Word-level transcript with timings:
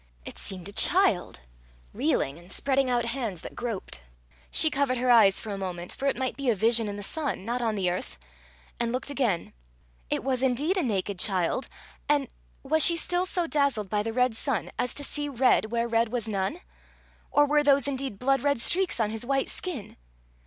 It 0.25 0.39
seemed 0.39 0.67
a 0.67 0.71
child 0.73 1.41
reeling, 1.93 2.39
and 2.39 2.51
spreading 2.51 2.89
out 2.89 3.05
hands 3.05 3.43
that 3.43 3.53
groped. 3.53 4.01
She 4.49 4.71
covered 4.71 4.97
her 4.97 5.11
eyes 5.11 5.39
for 5.39 5.51
a 5.53 5.59
moment, 5.59 5.91
for 5.93 6.07
it 6.07 6.17
might 6.17 6.35
be 6.35 6.49
a 6.49 6.55
vision 6.55 6.87
in 6.89 6.95
the 6.95 7.03
sun, 7.03 7.45
not 7.45 7.61
on 7.61 7.75
the 7.75 7.87
earth 7.87 8.17
and 8.79 8.91
looked 8.91 9.11
again. 9.11 9.53
It 10.09 10.23
was 10.23 10.41
indeed 10.41 10.75
a 10.75 10.81
naked 10.81 11.19
child! 11.19 11.69
and 12.09 12.29
was 12.63 12.83
she 12.83 12.97
still 12.97 13.27
so 13.27 13.45
dazzled 13.45 13.91
by 13.91 14.01
the 14.01 14.11
red 14.11 14.35
sun 14.35 14.71
as 14.79 14.95
to 14.95 15.03
see 15.03 15.29
red 15.29 15.65
where 15.69 15.87
red 15.87 16.09
was 16.09 16.27
none? 16.27 16.61
or 17.29 17.45
were 17.45 17.61
those 17.61 17.87
indeed 17.87 18.17
blood 18.17 18.41
red 18.41 18.59
streaks 18.59 18.99
on 18.99 19.11
his 19.11 19.23
white 19.23 19.49
skin? 19.51 19.97